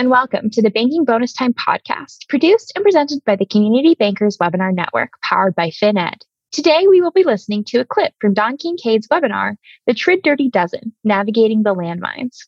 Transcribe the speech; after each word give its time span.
and 0.00 0.08
welcome 0.08 0.48
to 0.48 0.62
the 0.62 0.70
Banking 0.70 1.04
Bonus 1.04 1.34
Time 1.34 1.52
podcast, 1.52 2.26
produced 2.30 2.72
and 2.74 2.82
presented 2.82 3.22
by 3.26 3.36
the 3.36 3.44
Community 3.44 3.94
Bankers 3.94 4.38
Webinar 4.38 4.74
Network, 4.74 5.10
powered 5.22 5.54
by 5.54 5.68
FinEd. 5.68 6.22
Today, 6.52 6.86
we 6.88 7.02
will 7.02 7.10
be 7.10 7.22
listening 7.22 7.64
to 7.64 7.80
a 7.80 7.84
clip 7.84 8.14
from 8.18 8.32
Dawn 8.32 8.56
Kincaid's 8.56 9.08
webinar, 9.08 9.56
The 9.86 9.92
Trid 9.92 10.22
Dirty 10.22 10.48
Dozen 10.48 10.94
Navigating 11.04 11.64
the 11.64 11.74
Landmines. 11.74 12.46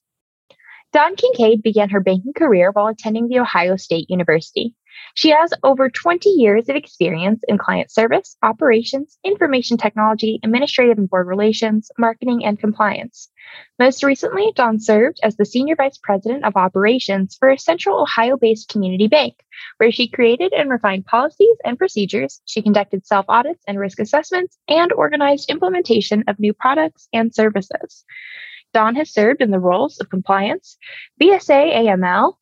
Dawn 0.95 1.15
Kincaid 1.15 1.63
began 1.63 1.91
her 1.91 2.01
banking 2.01 2.33
career 2.33 2.71
while 2.73 2.87
attending 2.87 3.29
The 3.29 3.41
Ohio 3.41 3.77
State 3.77 4.09
University. 4.09 4.75
She 5.15 5.31
has 5.31 5.53
over 5.63 5.91
20 5.91 6.29
years 6.31 6.69
of 6.69 6.77
experience 6.77 7.43
in 7.49 7.59
client 7.59 7.91
service, 7.91 8.37
operations, 8.43 9.19
information 9.25 9.77
technology, 9.77 10.41
administrative 10.43 10.99
and 10.99 11.09
board 11.09 11.27
relations, 11.27 11.91
marketing, 11.99 12.45
and 12.45 12.59
compliance. 12.59 13.29
Most 13.79 14.03
recently, 14.03 14.53
Dawn 14.55 14.81
served 14.81 15.19
as 15.23 15.37
the 15.37 15.45
Senior 15.45 15.77
Vice 15.77 15.99
President 15.99 16.45
of 16.45 16.57
Operations 16.57 17.37
for 17.39 17.51
a 17.51 17.59
central 17.59 18.01
Ohio 18.01 18.37
based 18.37 18.69
community 18.69 19.09
bank, 19.09 19.35
where 19.77 19.93
she 19.93 20.09
created 20.09 20.53
and 20.53 20.71
refined 20.71 21.07
policies 21.07 21.57
and 21.65 21.79
procedures. 21.79 22.41
She 22.47 22.63
conducted 22.63 23.07
self 23.07 23.27
audits 23.29 23.63
and 23.67 23.79
risk 23.79 23.99
assessments 24.01 24.57
and 24.69 24.93
organized 24.93 25.51
implementation 25.51 26.25
of 26.29 26.39
new 26.39 26.55
products 26.55 27.09
and 27.13 27.35
services. 27.35 28.05
Dawn 28.73 28.97
has 28.97 29.13
served 29.13 29.43
in 29.43 29.51
the 29.51 29.61
roles 29.61 30.01
of 30.01 30.09
compliance, 30.09 30.79
BSA 31.21 31.75
AML, 31.75 32.35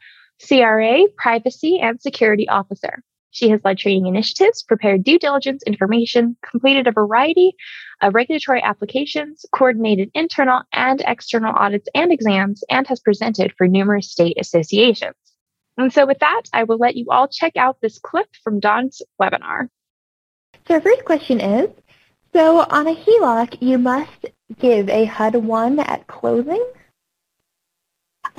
CRA, 0.46 1.04
privacy, 1.16 1.78
and 1.80 2.00
security 2.00 2.48
officer. 2.48 3.02
She 3.32 3.48
has 3.50 3.60
led 3.64 3.78
training 3.78 4.06
initiatives, 4.06 4.62
prepared 4.62 5.04
due 5.04 5.18
diligence 5.18 5.62
information, 5.62 6.36
completed 6.42 6.86
a 6.86 6.92
variety 6.92 7.54
of 8.00 8.14
regulatory 8.14 8.60
applications, 8.62 9.46
coordinated 9.52 10.10
internal 10.14 10.62
and 10.72 11.02
external 11.06 11.54
audits 11.54 11.88
and 11.94 12.12
exams, 12.12 12.64
and 12.68 12.86
has 12.88 13.00
presented 13.00 13.52
for 13.56 13.68
numerous 13.68 14.10
state 14.10 14.36
associations. 14.40 15.14
And 15.78 15.92
so, 15.92 16.06
with 16.06 16.18
that, 16.18 16.42
I 16.52 16.64
will 16.64 16.78
let 16.78 16.96
you 16.96 17.06
all 17.10 17.28
check 17.28 17.56
out 17.56 17.80
this 17.80 17.98
clip 17.98 18.28
from 18.42 18.58
Dawn's 18.58 19.00
webinar. 19.20 19.68
So, 20.66 20.74
our 20.74 20.80
first 20.80 21.04
question 21.04 21.40
is 21.40 21.70
so 22.32 22.60
on 22.60 22.86
a 22.86 22.94
HELOC, 22.94 23.58
you 23.60 23.78
must 23.78 24.26
give 24.58 24.88
a 24.88 25.04
HUD 25.04 25.36
1 25.36 25.78
at 25.80 26.06
closing? 26.06 26.64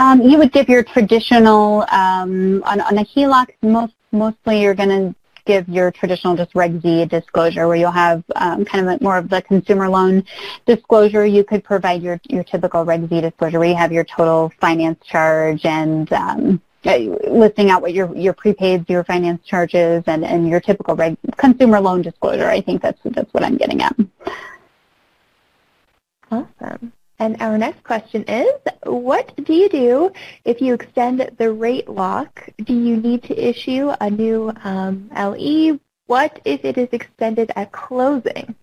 Um, 0.02 0.20
you 0.24 0.40
would 0.40 0.52
give 0.52 0.68
your 0.68 0.82
traditional, 0.82 1.86
um, 1.92 2.64
on, 2.64 2.82
on 2.82 2.98
a 2.98 3.06
HELOC, 3.06 3.50
most, 3.62 3.94
mostly 4.12 4.60
you're 4.64 4.74
going 4.74 4.90
to 4.90 5.16
give 5.46 5.70
your 5.70 5.92
traditional 5.92 6.36
just 6.36 6.56
Reg 6.56 6.82
Z 6.82 7.06
disclosure 7.06 7.68
where 7.68 7.78
you'll 7.78 7.92
have 7.92 8.24
um, 8.36 8.66
kind 8.66 8.88
of 8.88 9.00
a, 9.00 9.04
more 9.04 9.18
of 9.18 9.30
the 9.30 9.44
consumer 9.44 9.88
loan 9.88 10.24
disclosure. 10.66 11.24
You 11.24 11.44
could 11.44 11.64
provide 11.64 12.02
your, 12.02 12.20
your 12.30 12.44
typical 12.44 12.84
Reg 12.84 13.08
Z 13.10 13.22
disclosure 13.22 13.60
where 13.60 13.70
you 13.70 13.76
have 13.76 13.92
your 13.92 14.04
total 14.04 14.52
finance 14.60 15.00
charge 15.06 15.66
and 15.66 16.12
um, 16.14 16.62
uh, 16.84 16.98
listing 17.30 17.70
out 17.70 17.84
what 17.84 17.94
your 17.94 18.16
your 18.16 18.34
prepaids, 18.34 18.90
your 18.90 19.04
finance 19.04 19.46
charges, 19.46 20.04
and, 20.08 20.26
and 20.26 20.50
your 20.50 20.60
typical 20.60 20.96
reg, 20.96 21.16
consumer 21.38 21.80
loan 21.80 22.02
disclosure. 22.02 22.50
I 22.50 22.60
think 22.60 22.82
that's 22.82 23.00
that's 23.04 23.32
what 23.36 23.44
I'm 23.44 23.56
getting 23.56 23.84
at. 23.84 23.96
Awesome. 26.32 26.92
And 27.22 27.40
our 27.40 27.56
next 27.56 27.84
question 27.84 28.24
is, 28.24 28.52
what 28.82 29.32
do 29.46 29.54
you 29.54 29.70
do 29.70 30.12
if 30.44 30.60
you 30.60 30.74
extend 30.74 31.20
the 31.38 31.52
rate 31.52 31.88
lock? 31.88 32.50
Do 32.64 32.74
you 32.74 32.98
need 32.98 33.22
to 33.26 33.36
issue 33.38 33.92
a 34.02 34.10
new 34.10 34.52
um, 34.64 35.08
LE? 35.16 35.80
What 36.08 36.42
if 36.46 36.66
it 36.66 36.80
is 36.80 36.90
extended 36.92 37.52
at 37.56 37.72
closing? 37.72 38.56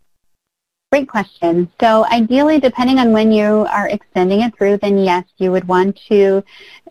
Great 0.91 1.07
question. 1.07 1.71
So 1.83 2.07
ideally, 2.07 2.59
depending 2.61 2.99
on 2.99 3.13
when 3.13 3.31
you 3.31 3.67
are 3.71 3.89
extending 3.89 4.41
it 4.41 4.57
through, 4.57 4.79
then 4.79 4.97
yes, 4.97 5.25
you 5.37 5.53
would 5.53 5.69
want 5.69 6.01
to 6.09 6.43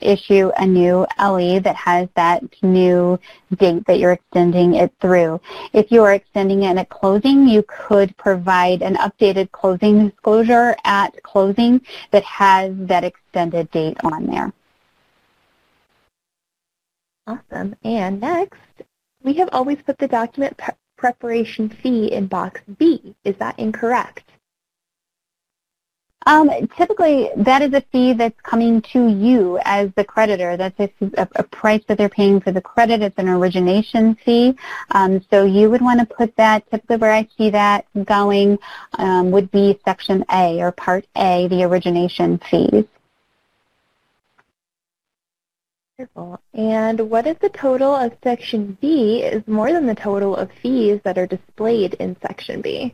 issue 0.02 0.52
a 0.58 0.68
new 0.68 1.08
LE 1.20 1.60
that 1.62 1.76
has 1.76 2.08
that 2.16 2.44
new 2.62 3.20
date 3.56 3.84
that 3.88 3.98
you're 3.98 4.12
extending 4.12 4.76
it 4.76 4.94
through. 5.02 5.42
If 5.74 5.92
you 5.92 6.04
are 6.04 6.14
extending 6.14 6.62
it 6.62 6.78
at 6.78 6.90
closing, 6.90 7.48
you 7.48 7.64
could 7.68 8.16
provide 8.18 8.84
an 8.84 8.98
updated 8.98 9.52
closing 9.52 10.10
disclosure 10.10 10.76
at 10.84 11.20
closing 11.24 11.82
that 12.12 12.24
has 12.24 12.74
that 12.78 13.04
extended 13.04 13.72
date 13.72 13.98
on 14.04 14.28
there. 14.28 14.54
Awesome. 17.26 17.76
And 17.84 18.22
next, 18.22 18.60
we 19.24 19.34
have 19.34 19.50
always 19.52 19.80
put 19.84 19.98
the 19.98 20.08
document 20.08 20.56
preparation 20.98 21.70
fee 21.70 22.12
in 22.12 22.28
box 22.28 22.62
B. 22.78 23.16
Is 23.24 23.36
that 23.38 23.58
incorrect? 23.58 24.24
Um, 26.28 26.50
typically, 26.76 27.30
that 27.38 27.62
is 27.62 27.74
a 27.74 27.80
fee 27.90 28.12
that's 28.12 28.40
coming 28.42 28.82
to 28.94 29.08
you 29.08 29.60
as 29.64 29.90
the 29.96 30.04
creditor. 30.04 30.58
That's 30.58 30.78
a, 30.78 30.92
a, 31.16 31.44
price 31.44 31.82
that 31.88 31.98
they're 31.98 32.10
paying 32.10 32.42
for 32.42 32.52
the 32.52 32.60
credit. 32.60 33.02
It's 33.02 33.18
an 33.18 33.30
origination 33.30 34.16
fee. 34.26 34.58
Um, 34.92 35.24
so 35.32 35.46
you 35.46 35.70
would 35.70 35.82
want 35.82 36.02
to 36.02 36.06
put 36.06 36.36
that, 36.36 36.70
typically 36.70 36.98
where 36.98 37.14
I 37.14 37.30
see 37.38 37.50
that 37.52 37.86
going 38.04 38.60
um, 38.96 39.32
would 39.32 39.50
be 39.52 39.80
Section 39.86 40.26
A 40.30 40.60
or 40.60 40.74
Part 40.74 41.08
A, 41.16 41.48
the 41.48 41.64
origination 41.64 42.40
fees. 42.40 42.84
Wonderful. 46.00 46.40
And 46.54 47.10
what 47.10 47.26
if 47.26 47.40
the 47.40 47.50
total 47.50 47.96
of 47.96 48.16
Section 48.24 48.78
B 48.80 49.24
is 49.24 49.42
more 49.48 49.74
than 49.74 49.88
the 49.88 49.96
total 49.96 50.36
of 50.36 50.52
fees 50.62 51.00
that 51.04 51.18
are 51.18 51.26
displayed 51.26 51.96
in 51.96 52.16
Section 52.22 52.62
B? 52.62 52.94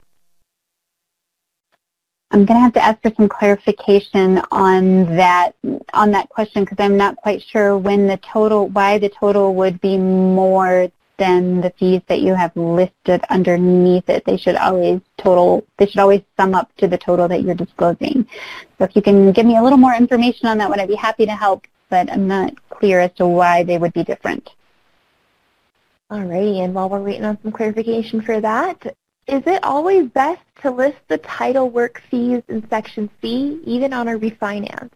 I'm 2.31 2.46
going 2.46 2.58
to 2.58 2.63
have 2.63 2.74
to 2.74 2.81
ask 2.81 3.02
for 3.02 3.12
some 3.18 3.28
clarification 3.28 4.42
on 4.52 5.18
that 5.18 5.53
on 5.94 6.12
that 6.12 6.30
question 6.30 6.63
because 6.63 6.78
I'm 6.80 6.96
not 6.96 7.18
quite 7.18 7.44
sure 7.44 7.78
when 7.78 8.08
the 8.08 8.16
total, 8.18 8.69
why 8.69 8.97
the 9.00 9.09
total 9.09 9.53
would 9.53 9.81
be 9.81 9.97
more 9.97 10.90
than 11.18 11.59
the 11.59 11.72
fees 11.72 12.02
that 12.08 12.22
you 12.22 12.34
have 12.34 12.56
listed 12.56 13.22
underneath 13.30 14.09
it. 14.09 14.24
They 14.24 14.38
should 14.38 14.56
always 14.56 15.02
total, 15.18 15.66
they 15.78 15.88
should 15.88 16.00
always 16.00 16.22
sum 16.38 16.56
up 16.56 16.74
to 16.78 16.88
the 16.88 16.97
total 16.97 17.28
that 17.28 17.44
you're 17.44 17.53
disclosing. 17.53 18.25
So 18.78 18.86
if 18.86 18.96
you 18.96 19.02
can 19.02 19.34
give 19.34 19.46
me 19.46 19.58
a 19.58 19.62
little 19.62 19.78
more 19.78 19.94
information 19.94 20.47
on 20.47 20.58
that 20.59 20.69
one, 20.69 20.80
I'd 20.80 20.88
be 20.88 20.96
happy 20.96 21.25
to 21.25 21.36
help 21.36 21.68
but 21.94 22.12
I'm 22.12 22.28
not 22.28 22.56
clear 22.70 23.02
as 23.02 23.12
to 23.18 23.28
why 23.28 23.62
they 23.62 23.78
would 23.78 23.94
be 23.94 24.04
different. 24.04 24.50
Alrighty, 26.12 26.64
and 26.64 26.74
while 26.74 26.90
we're 26.90 27.04
waiting 27.04 27.24
on 27.24 27.38
some 27.44 27.52
clarification 27.52 28.20
for 28.20 28.42
that, 28.42 28.84
is 29.28 29.44
it 29.46 29.64
always 29.64 30.09
best 30.09 30.42
to 30.64 30.72
list 30.72 30.98
the 31.08 31.20
title 31.20 31.70
work 31.70 32.02
fees 32.09 32.42
in 32.48 32.68
Section 32.68 33.12
C, 33.22 33.62
even 33.66 33.94
on 33.94 34.08
a 34.08 34.18
refinance? 34.18 34.90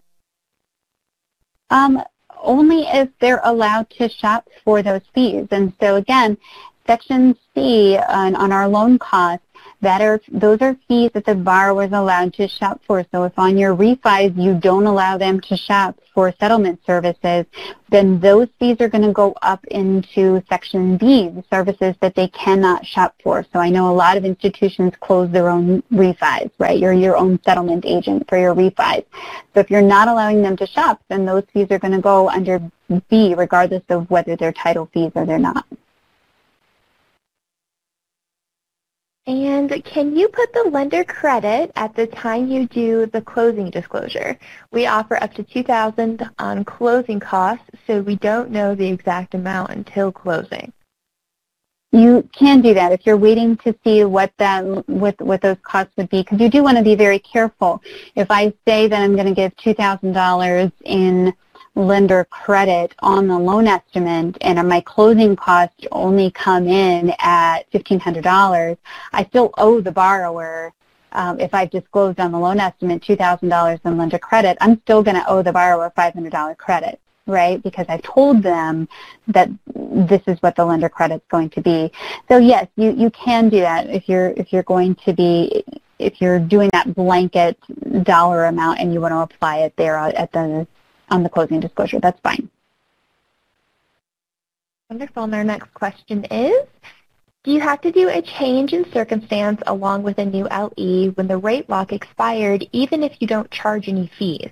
Um, 1.69 2.01
only 2.41 2.81
if 2.87 3.09
they're 3.19 3.41
allowed 3.43 3.91
to 3.91 4.09
shop 4.09 4.49
for 4.65 4.81
those 4.81 5.03
fees. 5.13 5.47
And 5.51 5.73
so 5.79 5.97
again, 5.97 6.35
Section 6.87 7.37
C 7.53 7.95
on, 7.95 8.35
on 8.35 8.51
our 8.51 8.67
loan 8.67 8.97
costs 8.97 9.45
that 9.81 10.01
are, 10.01 10.19
those 10.29 10.61
are 10.61 10.75
fees 10.87 11.11
that 11.13 11.25
the 11.25 11.35
borrower 11.35 11.83
is 11.83 11.91
allowed 11.91 12.33
to 12.35 12.47
shop 12.47 12.81
for. 12.85 13.05
So 13.11 13.23
if 13.25 13.37
on 13.37 13.57
your 13.57 13.75
refis 13.75 14.41
you 14.41 14.55
don't 14.55 14.85
allow 14.85 15.17
them 15.17 15.39
to 15.41 15.57
shop 15.57 15.99
for 16.13 16.33
settlement 16.39 16.79
services, 16.85 17.45
then 17.89 18.19
those 18.19 18.47
fees 18.59 18.77
are 18.79 18.89
going 18.89 19.03
to 19.03 19.13
go 19.13 19.35
up 19.43 19.63
into 19.67 20.41
Section 20.49 20.97
B, 20.97 21.27
the 21.27 21.43
services 21.51 21.95
that 22.01 22.15
they 22.15 22.27
cannot 22.29 22.85
shop 22.85 23.13
for. 23.23 23.45
So 23.53 23.59
I 23.59 23.69
know 23.69 23.91
a 23.91 23.93
lot 23.93 24.17
of 24.17 24.25
institutions 24.25 24.93
close 24.99 25.29
their 25.29 25.49
own 25.49 25.83
refis, 25.93 26.49
right? 26.57 26.79
You're 26.79 26.93
your 26.93 27.15
own 27.15 27.39
settlement 27.43 27.85
agent 27.85 28.27
for 28.27 28.37
your 28.37 28.55
refis. 28.55 29.05
So 29.53 29.59
if 29.59 29.69
you're 29.69 29.81
not 29.81 30.07
allowing 30.07 30.41
them 30.41 30.57
to 30.57 30.65
shop, 30.65 31.01
then 31.07 31.25
those 31.25 31.43
fees 31.53 31.67
are 31.69 31.79
going 31.79 31.93
to 31.93 32.01
go 32.01 32.29
under 32.29 32.59
B 33.09 33.35
regardless 33.35 33.83
of 33.89 34.09
whether 34.09 34.35
they're 34.35 34.53
title 34.53 34.89
fees 34.91 35.11
or 35.13 35.25
they're 35.25 35.37
not. 35.37 35.65
And 39.27 39.83
can 39.83 40.15
you 40.15 40.29
put 40.29 40.53
the 40.53 40.69
lender 40.71 41.03
credit 41.03 41.73
at 41.75 41.93
the 41.93 42.07
time 42.07 42.49
you 42.49 42.65
do 42.65 43.07
the 43.07 43.21
closing 43.21 43.69
disclosure? 43.69 44.39
We 44.71 44.85
offer 44.85 45.21
up 45.21 45.33
to 45.33 45.43
2000 45.43 46.29
on 46.39 46.63
closing 46.63 47.19
costs, 47.19 47.65
so 47.85 47.99
we 47.99 48.15
don't 48.15 48.51
know 48.51 48.73
the 48.73 48.87
exact 48.87 49.33
amount 49.33 49.71
until 49.71 50.13
closing. 50.13 50.71
You 51.91 52.29
can 52.31 52.61
do 52.61 52.73
that 52.73 52.93
if 52.93 53.05
you're 53.05 53.17
waiting 53.17 53.57
to 53.57 53.75
see 53.83 54.05
what 54.05 54.31
that 54.37 54.63
what 54.87 55.19
what 55.21 55.41
those 55.41 55.57
costs 55.61 55.91
would 55.97 56.09
be, 56.09 56.21
because 56.21 56.39
you 56.39 56.49
do 56.49 56.63
want 56.63 56.77
to 56.77 56.83
be 56.83 56.95
very 56.95 57.19
careful. 57.19 57.81
If 58.15 58.31
I 58.31 58.53
say 58.65 58.87
that 58.87 59.01
I'm 59.01 59.15
going 59.15 59.27
to 59.27 59.33
give 59.33 59.55
$2,000 59.57 60.71
in 60.85 61.33
lender 61.77 62.25
credit 62.25 62.95
on 62.99 63.27
the 63.27 63.37
loan 63.37 63.67
estimate 63.67 64.35
and 64.41 64.67
my 64.67 64.81
closing 64.81 65.35
costs 65.35 65.85
only 65.91 66.31
come 66.31 66.67
in 66.67 67.13
at 67.19 67.69
$1,500, 67.71 68.77
I 69.13 69.25
still 69.25 69.53
owe 69.57 69.79
the 69.79 69.91
borrower, 69.91 70.73
um, 71.11 71.39
if 71.39 71.53
I've 71.53 71.69
disclosed 71.69 72.19
on 72.19 72.31
the 72.31 72.39
loan 72.39 72.59
estimate 72.59 73.03
$2,000 73.03 73.79
in 73.85 73.97
lender 73.97 74.17
credit, 74.17 74.57
I'm 74.59 74.81
still 74.81 75.03
going 75.03 75.15
to 75.15 75.29
owe 75.29 75.43
the 75.43 75.53
borrower 75.53 75.93
$500 75.95 76.57
credit 76.57 76.99
right? 77.29 77.61
Because 77.61 77.85
I've 77.89 78.03
told 78.03 78.41
them 78.41 78.87
that 79.27 79.49
this 79.75 80.21
is 80.27 80.41
what 80.41 80.55
the 80.55 80.63
lender 80.63 80.87
credit's 80.87 81.25
going 81.29 81.49
to 81.49 81.61
be. 81.61 81.91
So 82.29 82.37
yes, 82.37 82.67
you, 82.77 82.93
you 82.93 83.09
can 83.09 83.49
do 83.49 83.59
that 83.59 83.89
if 83.89 84.07
you're 84.07 84.29
if 84.37 84.53
you're 84.53 84.63
going 84.63 84.95
to 85.03 85.11
be 85.11 85.65
if 85.99 86.21
you're 86.21 86.39
doing 86.39 86.69
that 86.71 86.95
blanket 86.95 87.57
dollar 88.03 88.45
amount 88.45 88.79
and 88.79 88.93
you 88.93 89.01
want 89.01 89.11
to 89.11 89.17
apply 89.17 89.57
it 89.57 89.73
there 89.75 89.97
at 89.97 90.31
the 90.31 90.65
on 91.09 91.23
the 91.23 91.29
closing 91.29 91.59
disclosure. 91.59 91.99
That's 91.99 92.19
fine. 92.21 92.49
Wonderful. 94.89 95.23
And 95.23 95.35
our 95.35 95.43
next 95.43 95.73
question 95.73 96.25
is, 96.25 96.65
do 97.43 97.51
you 97.51 97.59
have 97.61 97.81
to 97.81 97.91
do 97.91 98.09
a 98.09 98.21
change 98.21 98.73
in 98.73 98.89
circumstance 98.91 99.61
along 99.67 100.03
with 100.03 100.17
a 100.17 100.25
new 100.25 100.47
LE 100.49 101.11
when 101.11 101.27
the 101.27 101.37
rate 101.37 101.69
lock 101.69 101.93
expired, 101.93 102.67
even 102.71 103.03
if 103.03 103.21
you 103.21 103.27
don't 103.27 103.49
charge 103.51 103.87
any 103.87 104.11
fees? 104.17 104.49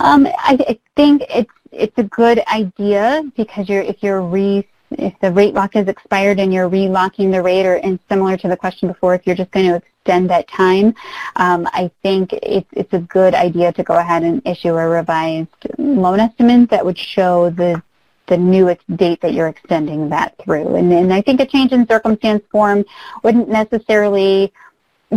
Um, 0.00 0.26
I, 0.26 0.58
I 0.68 0.78
think 0.96 1.22
it's 1.28 1.50
it's 1.72 1.98
a 1.98 2.04
good 2.04 2.42
idea 2.52 3.22
because 3.36 3.68
you're 3.68 3.82
if 3.82 4.02
you're 4.02 4.22
re 4.22 4.66
if 4.92 5.18
the 5.20 5.32
rate 5.32 5.54
lock 5.54 5.74
has 5.74 5.88
expired 5.88 6.40
and 6.40 6.52
you're 6.52 6.68
relocking 6.68 7.30
the 7.30 7.42
rate, 7.42 7.66
or 7.66 7.76
and 7.76 7.98
similar 8.08 8.36
to 8.36 8.48
the 8.48 8.56
question 8.56 8.88
before, 8.88 9.14
if 9.14 9.26
you're 9.26 9.36
just 9.36 9.50
going 9.50 9.66
to 9.66 9.76
extend 9.76 10.30
that 10.30 10.48
time, 10.48 10.94
um, 11.36 11.68
I 11.72 11.90
think 12.02 12.32
it's 12.32 12.68
it's 12.72 12.92
a 12.92 13.00
good 13.00 13.34
idea 13.34 13.72
to 13.72 13.82
go 13.82 13.98
ahead 13.98 14.22
and 14.22 14.42
issue 14.46 14.76
a 14.76 14.88
revised 14.88 15.48
loan 15.78 16.20
estimate 16.20 16.70
that 16.70 16.84
would 16.84 16.98
show 16.98 17.50
the 17.50 17.82
the 18.26 18.36
new 18.36 18.74
date 18.94 19.20
that 19.20 19.34
you're 19.34 19.48
extending 19.48 20.08
that 20.08 20.36
through. 20.38 20.76
And, 20.76 20.92
and 20.92 21.12
I 21.12 21.20
think 21.20 21.40
a 21.40 21.46
change 21.46 21.72
in 21.72 21.86
circumstance 21.86 22.44
form 22.50 22.84
wouldn't 23.24 23.48
necessarily 23.48 24.52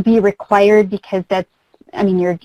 be 0.02 0.20
required 0.20 0.90
because 0.90 1.24
that's 1.30 1.50
I 1.94 2.04
mean, 2.04 2.20
you're 2.20 2.40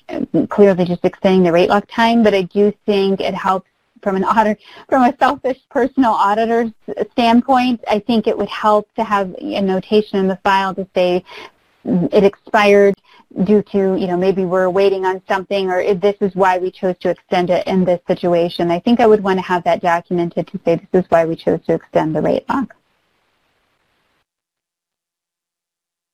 clearly 0.48 0.84
just 0.84 1.04
extending 1.04 1.42
the 1.42 1.52
rate 1.52 1.70
lock 1.70 1.88
time, 1.90 2.22
but 2.22 2.34
I 2.34 2.42
do 2.42 2.72
think 2.84 3.20
it 3.20 3.34
helps 3.34 3.70
from 4.02 4.16
an 4.16 4.24
audit, 4.24 4.58
from 4.88 5.02
a 5.02 5.16
selfish 5.18 5.58
personal 5.70 6.12
auditor's 6.12 6.70
standpoint, 7.12 7.82
I 7.88 7.98
think 8.00 8.26
it 8.26 8.36
would 8.36 8.48
help 8.48 8.92
to 8.94 9.04
have 9.04 9.34
a 9.38 9.60
notation 9.60 10.18
in 10.18 10.28
the 10.28 10.36
file 10.44 10.74
to 10.74 10.86
say 10.94 11.24
it 11.84 12.24
expired 12.24 12.94
due 13.44 13.62
to, 13.62 13.96
you 13.96 14.06
know, 14.06 14.16
maybe 14.16 14.44
we're 14.44 14.70
waiting 14.70 15.04
on 15.04 15.22
something 15.28 15.70
or 15.70 15.94
this 15.94 16.16
is 16.20 16.34
why 16.34 16.58
we 16.58 16.70
chose 16.70 16.96
to 17.00 17.10
extend 17.10 17.50
it 17.50 17.66
in 17.66 17.84
this 17.84 18.00
situation. 18.06 18.70
I 18.70 18.80
think 18.80 19.00
I 19.00 19.06
would 19.06 19.22
want 19.22 19.38
to 19.38 19.42
have 19.42 19.64
that 19.64 19.80
documented 19.80 20.46
to 20.48 20.60
say 20.64 20.76
this 20.76 21.04
is 21.04 21.10
why 21.10 21.24
we 21.24 21.36
chose 21.36 21.60
to 21.66 21.74
extend 21.74 22.16
the 22.16 22.22
rate 22.22 22.44
lock. 22.48 22.74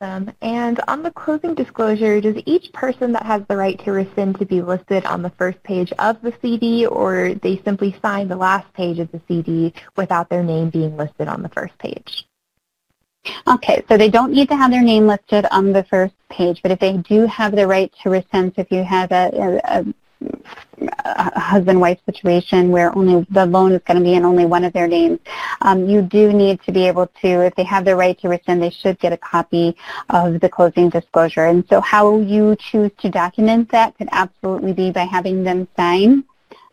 Um, 0.05 0.31
and 0.43 0.81
on 0.87 1.03
the 1.03 1.11
closing 1.11 1.55
disclosure, 1.55 2.21
does 2.21 2.37
each 2.45 2.71
person 2.75 3.11
that 3.13 3.25
has 3.25 3.43
the 3.49 3.57
right 3.57 3.83
to 3.85 3.93
rescind 3.93 4.39
to 4.39 4.45
be 4.45 4.61
listed 4.61 5.07
on 5.07 5.23
the 5.23 5.31
first 5.31 5.63
page 5.63 5.93
of 5.99 6.21
the 6.21 6.35
CD 6.43 6.85
or 6.85 7.33
they 7.43 7.63
simply 7.65 7.97
sign 8.03 8.29
the 8.29 8.37
last 8.37 8.71
page 8.75 8.99
of 8.99 9.11
the 9.13 9.21
CD 9.27 9.73
without 9.97 10.29
their 10.29 10.43
name 10.43 10.69
being 10.69 10.95
listed 10.99 11.27
on 11.27 11.43
the 11.43 11.49
first 11.49 11.77
page? 11.79 12.27
Okay, 13.49 13.83
so 13.89 13.97
they 13.97 14.11
don't 14.11 14.33
need 14.33 14.51
to 14.51 14.57
have 14.57 14.71
their 14.71 14.83
name 14.83 15.07
listed 15.07 15.47
on 15.51 15.73
the 15.73 15.85
first 15.85 16.15
page, 16.29 16.61
but 16.63 16.71
if 16.71 16.79
they 16.81 16.99
do 16.99 17.25
have 17.25 17.57
the 17.57 17.67
right 17.67 17.91
to 18.03 18.11
rescind, 18.11 18.53
so 18.55 18.61
if 18.61 18.71
you 18.71 18.85
have 18.85 19.11
a, 19.11 19.61
a, 19.65 19.95
husband-wife 21.05 21.99
situation 22.07 22.71
where 22.71 22.97
only 22.97 23.27
the 23.31 23.47
loan 23.47 23.73
is 23.73 23.83
going 23.87 23.99
to 23.99 24.05
be 24.05 24.15
in 24.15 24.25
only 24.25 24.47
one 24.47 24.65
of 24.65 24.73
their 24.73 24.87
names, 24.87 25.19
um, 25.61 25.89
you 25.89 26.03
do 26.03 26.33
need 26.33 26.61
to 26.63 26.73
be 26.73 26.87
able 26.87 27.07
to, 27.23 27.47
if 27.47 27.55
they 27.55 27.65
have 27.65 27.85
the 27.85 27.95
right 27.95 28.19
to 28.21 28.29
rescind, 28.29 28.63
they 28.63 28.71
should 28.71 28.99
get 28.99 29.13
a 29.13 29.17
copy 29.17 29.77
of 30.11 30.41
the 30.41 30.49
closing 30.49 30.89
disclosure. 30.89 31.47
And 31.47 31.65
so 31.69 31.81
how 31.81 32.19
you 32.19 32.57
choose 32.59 32.91
to 32.99 33.11
document 33.11 33.71
that 33.71 33.97
could 33.99 34.09
absolutely 34.13 34.73
be 34.73 34.91
by 34.91 35.05
having 35.05 35.45
them 35.45 35.69
sign 35.77 36.25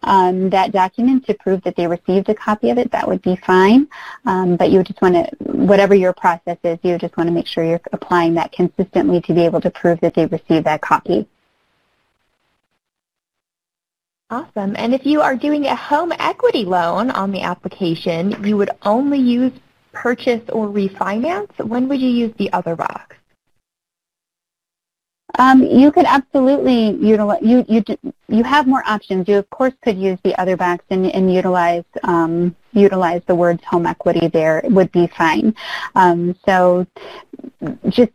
um, 0.04 0.50
that 0.50 0.72
document 0.72 1.26
to 1.28 1.34
prove 1.36 1.62
that 1.64 1.76
they 1.76 1.88
received 1.88 2.30
a 2.30 2.34
copy 2.34 2.70
of 2.70 2.78
it, 2.78 2.92
that 2.92 3.08
would 3.08 3.22
be 3.22 3.36
fine. 3.36 3.88
Um, 4.26 4.56
but 4.56 4.72
you 4.72 4.84
just 4.84 5.02
want 5.02 5.16
to, 5.16 5.30
whatever 5.44 5.94
your 5.94 6.14
process 6.14 6.58
is, 6.64 6.80
you 6.84 6.98
just 6.98 7.16
want 7.18 7.28
to 7.28 7.34
make 7.34 7.48
sure 7.48 7.64
you're 7.64 7.82
applying 7.92 8.34
that 8.36 8.52
consistently 8.52 9.22
to 9.22 9.34
be 9.34 9.46
able 9.46 9.62
to 9.62 9.70
prove 9.70 10.00
that 10.02 10.16
they 10.16 10.26
received 10.26 10.66
that 10.66 10.82
copy. 10.82 11.28
Awesome. 14.32 14.76
And 14.78 14.94
if 14.94 15.06
you 15.06 15.20
are 15.20 15.36
doing 15.36 15.66
a 15.66 15.76
home 15.76 16.14
equity 16.14 16.64
loan 16.64 17.12
on 17.12 17.32
the 17.32 17.42
application, 17.42 18.42
you 18.46 18.56
would 18.56 18.70
only 18.84 19.20
use 19.20 19.52
purchase 19.92 20.42
or 20.54 20.70
refinance. 20.70 21.52
When 21.60 21.90
would 21.90 22.00
you 22.00 22.10
use 22.10 22.34
the 22.38 22.52
other 22.54 22.78
box? 22.78 23.18
Um, 25.38 25.62
you 25.64 25.92
could 25.92 26.06
absolutely 26.06 26.92
utilize, 27.06 27.42
you, 27.42 27.66
you, 27.68 27.84
you 28.30 28.44
have 28.44 28.68
more 28.68 28.84
options. 28.88 29.28
You 29.28 29.38
of 29.38 29.50
course 29.50 29.74
could 29.84 29.98
use 29.98 30.18
the 30.24 30.40
other 30.40 30.56
box 30.56 30.86
and, 30.90 31.08
and 31.08 31.34
utilize, 31.34 31.84
um, 32.04 32.56
utilize 32.72 33.22
the 33.28 33.36
words 33.36 33.62
home 33.66 33.86
equity 33.86 34.30
there. 34.30 34.60
It 34.60 34.72
would 34.72 34.94
be 34.94 35.08
fine. 35.08 35.54
Um, 35.96 36.38
so 36.46 36.88
just, 37.90 38.12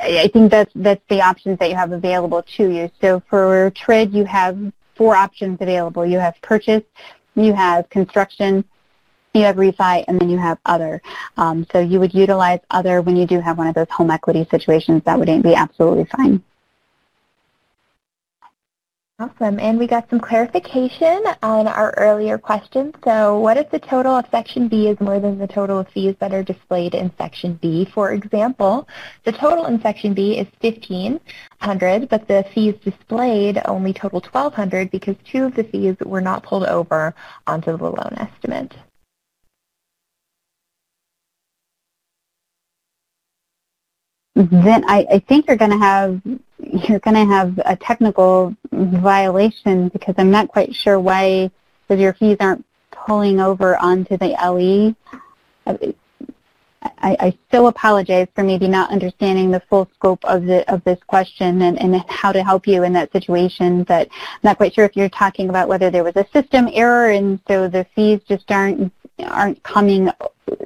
I 0.00 0.30
think 0.32 0.52
that's, 0.52 0.72
that's 0.76 1.02
the 1.08 1.22
options 1.22 1.58
that 1.58 1.70
you 1.70 1.76
have 1.76 1.90
available 1.90 2.44
to 2.56 2.68
you. 2.68 2.90
So 3.00 3.20
for 3.28 3.72
TRID, 3.72 4.12
you 4.12 4.24
have 4.24 4.72
four 4.96 5.14
options 5.14 5.58
available. 5.60 6.04
You 6.04 6.18
have 6.18 6.34
purchase, 6.42 6.82
you 7.34 7.52
have 7.52 7.88
construction, 7.90 8.64
you 9.34 9.42
have 9.42 9.56
refi, 9.56 10.04
and 10.08 10.18
then 10.18 10.30
you 10.30 10.38
have 10.38 10.58
other. 10.64 11.02
Um, 11.36 11.66
so 11.70 11.78
you 11.78 12.00
would 12.00 12.14
utilize 12.14 12.60
other 12.70 13.02
when 13.02 13.16
you 13.16 13.26
do 13.26 13.40
have 13.40 13.58
one 13.58 13.66
of 13.66 13.74
those 13.74 13.90
home 13.90 14.10
equity 14.10 14.46
situations. 14.50 15.02
That 15.04 15.18
would 15.18 15.42
be 15.42 15.54
absolutely 15.54 16.06
fine. 16.06 16.42
Awesome. 19.18 19.58
And 19.58 19.78
we 19.78 19.86
got 19.86 20.10
some 20.10 20.20
clarification 20.20 21.24
on 21.42 21.66
our 21.66 21.94
earlier 21.96 22.36
question. 22.36 22.92
So 23.02 23.38
what 23.38 23.56
if 23.56 23.70
the 23.70 23.78
total 23.78 24.14
of 24.14 24.26
Section 24.30 24.68
B 24.68 24.88
is 24.88 25.00
more 25.00 25.18
than 25.18 25.38
the 25.38 25.46
total 25.46 25.78
of 25.78 25.88
fees 25.88 26.14
that 26.18 26.34
are 26.34 26.42
displayed 26.42 26.94
in 26.94 27.10
Section 27.16 27.54
B? 27.62 27.86
For 27.86 28.12
example, 28.12 28.86
the 29.24 29.32
total 29.32 29.64
in 29.64 29.80
Section 29.80 30.12
B 30.12 30.36
is 30.36 30.46
1500 30.60 32.10
but 32.10 32.28
the 32.28 32.44
fees 32.52 32.74
displayed 32.84 33.58
only 33.64 33.94
total 33.94 34.20
1200 34.20 34.90
because 34.90 35.16
two 35.24 35.46
of 35.46 35.54
the 35.54 35.64
fees 35.64 35.96
were 36.04 36.20
not 36.20 36.42
pulled 36.42 36.66
over 36.66 37.14
onto 37.46 37.74
the 37.74 37.84
loan 37.84 38.12
estimate. 38.18 38.74
Mm-hmm. 44.36 44.62
Then 44.64 44.84
I, 44.86 45.06
I 45.10 45.18
think 45.20 45.46
you're 45.48 45.56
going 45.56 45.70
to 45.70 45.78
have 45.78 46.20
you're 46.58 46.98
going 47.00 47.14
to 47.14 47.24
have 47.24 47.58
a 47.64 47.76
technical 47.76 48.54
violation 48.70 49.88
because 49.88 50.14
I'm 50.18 50.30
not 50.30 50.48
quite 50.48 50.74
sure 50.74 51.00
why 51.00 51.50
because 51.86 52.00
your 52.00 52.12
fees 52.14 52.36
aren't 52.40 52.64
pulling 52.90 53.40
over 53.40 53.76
onto 53.78 54.16
the 54.16 54.36
LE. 54.42 54.94
I, 56.98 57.16
I 57.18 57.38
still 57.48 57.68
apologize 57.68 58.28
for 58.34 58.44
maybe 58.44 58.68
not 58.68 58.90
understanding 58.90 59.50
the 59.50 59.62
full 59.68 59.88
scope 59.94 60.24
of 60.24 60.44
the 60.44 60.70
of 60.72 60.84
this 60.84 60.98
question 61.06 61.62
and, 61.62 61.80
and 61.80 61.96
how 62.08 62.32
to 62.32 62.44
help 62.44 62.66
you 62.66 62.84
in 62.84 62.92
that 62.92 63.12
situation. 63.12 63.82
But 63.84 64.08
I'm 64.12 64.40
not 64.42 64.56
quite 64.56 64.74
sure 64.74 64.84
if 64.84 64.96
you're 64.96 65.08
talking 65.08 65.48
about 65.48 65.68
whether 65.68 65.90
there 65.90 66.04
was 66.04 66.16
a 66.16 66.26
system 66.32 66.68
error 66.72 67.10
and 67.10 67.40
so 67.48 67.68
the 67.68 67.86
fees 67.94 68.20
just 68.28 68.50
aren't 68.50 68.92
aren't 69.24 69.62
coming 69.62 70.10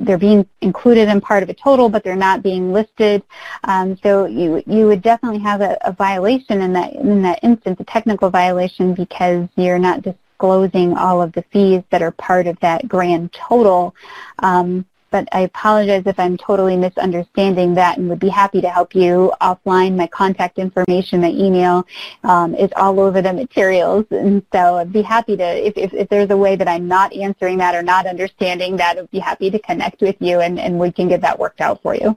they're 0.00 0.18
being 0.18 0.46
included 0.60 1.08
in 1.08 1.20
part 1.20 1.42
of 1.42 1.48
a 1.48 1.54
total, 1.54 1.88
but 1.88 2.04
they're 2.04 2.16
not 2.16 2.42
being 2.42 2.72
listed. 2.72 3.22
Um, 3.64 3.96
so 4.02 4.26
you 4.26 4.62
you 4.66 4.86
would 4.86 5.02
definitely 5.02 5.40
have 5.40 5.60
a, 5.60 5.78
a, 5.82 5.92
violation 5.92 6.60
in 6.60 6.72
that 6.74 6.92
in 6.94 7.22
that 7.22 7.40
instance, 7.42 7.78
a 7.80 7.84
technical 7.84 8.30
violation, 8.30 8.94
because 8.94 9.48
you're 9.56 9.78
not 9.78 10.02
disclosing 10.02 10.96
all 10.96 11.22
of 11.22 11.32
the 11.32 11.44
fees 11.52 11.82
that 11.90 12.02
are 12.02 12.12
part 12.12 12.46
of 12.46 12.58
that 12.60 12.88
grand 12.88 13.32
total. 13.32 13.94
Um, 14.40 14.84
but 15.10 15.28
I 15.32 15.40
apologize 15.40 16.04
if 16.06 16.18
I'm 16.18 16.36
totally 16.36 16.76
misunderstanding 16.76 17.74
that 17.74 17.98
and 17.98 18.08
would 18.08 18.20
be 18.20 18.28
happy 18.28 18.60
to 18.60 18.70
help 18.70 18.94
you 18.94 19.32
offline. 19.40 19.96
My 19.96 20.06
contact 20.06 20.58
information, 20.58 21.20
my 21.20 21.30
email 21.30 21.86
um, 22.24 22.54
is 22.54 22.70
all 22.76 23.00
over 23.00 23.20
the 23.20 23.32
materials. 23.32 24.06
And 24.10 24.44
so 24.52 24.76
I'd 24.76 24.92
be 24.92 25.02
happy 25.02 25.36
to, 25.36 25.44
if, 25.44 25.76
if, 25.76 25.92
if, 25.92 26.08
there's 26.08 26.30
a 26.30 26.36
way 26.36 26.56
that 26.56 26.68
I'm 26.68 26.86
not 26.86 27.12
answering 27.12 27.58
that 27.58 27.74
or 27.74 27.82
not 27.82 28.06
understanding 28.06 28.76
that, 28.76 28.98
I'd 28.98 29.10
be 29.10 29.18
happy 29.18 29.50
to 29.50 29.58
connect 29.58 30.00
with 30.00 30.16
you 30.20 30.40
and, 30.40 30.58
and 30.58 30.78
we 30.78 30.92
can 30.92 31.08
get 31.08 31.20
that 31.22 31.38
worked 31.38 31.60
out 31.60 31.82
for 31.82 31.94
you. 31.94 32.16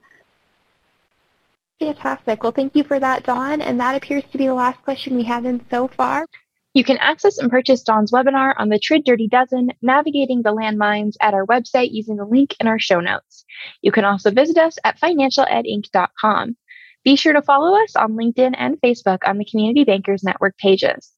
Fantastic. 1.79 2.43
Well, 2.43 2.51
thank 2.51 2.75
you 2.75 2.83
for 2.83 2.99
that, 2.99 3.23
Dawn. 3.23 3.61
And 3.61 3.79
that 3.79 3.95
appears 3.95 4.23
to 4.31 4.37
be 4.37 4.47
the 4.47 4.53
last 4.53 4.81
question 4.83 5.15
we 5.15 5.23
have 5.23 5.45
in 5.45 5.65
so 5.69 5.87
far. 5.87 6.25
You 6.73 6.83
can 6.83 6.97
access 6.97 7.37
and 7.37 7.51
purchase 7.51 7.83
Dawn's 7.83 8.11
webinar 8.11 8.55
on 8.57 8.69
the 8.69 8.79
TRID 8.79 9.05
Dirty 9.05 9.27
Dozen, 9.27 9.73
navigating 9.83 10.41
the 10.41 10.53
landmines 10.53 11.13
at 11.21 11.35
our 11.35 11.45
website 11.45 11.89
using 11.91 12.15
the 12.15 12.25
link 12.25 12.55
in 12.59 12.67
our 12.67 12.79
show 12.79 12.99
notes. 12.99 13.45
You 13.81 13.91
can 13.91 14.05
also 14.05 14.31
visit 14.31 14.57
us 14.57 14.77
at 14.83 14.99
financialedinc.com. 14.99 16.57
Be 17.03 17.15
sure 17.15 17.33
to 17.33 17.41
follow 17.43 17.79
us 17.83 17.95
on 17.95 18.13
LinkedIn 18.13 18.55
and 18.57 18.81
Facebook 18.81 19.19
on 19.25 19.37
the 19.37 19.45
Community 19.45 19.83
Bankers 19.83 20.23
Network 20.23 20.57
pages. 20.57 21.11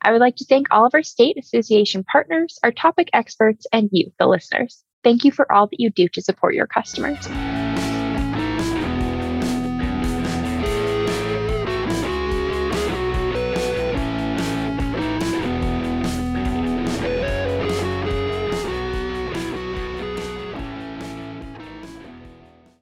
I 0.00 0.12
would 0.12 0.20
like 0.20 0.36
to 0.36 0.46
thank 0.46 0.68
all 0.70 0.86
of 0.86 0.94
our 0.94 1.02
state 1.02 1.36
association 1.36 2.04
partners, 2.04 2.58
our 2.62 2.72
topic 2.72 3.10
experts, 3.12 3.66
and 3.72 3.90
you, 3.92 4.12
the 4.18 4.26
listeners. 4.26 4.82
Thank 5.04 5.24
you 5.24 5.32
for 5.32 5.50
all 5.52 5.66
that 5.66 5.80
you 5.80 5.90
do 5.90 6.08
to 6.08 6.22
support 6.22 6.54
your 6.54 6.66
customers. 6.66 7.28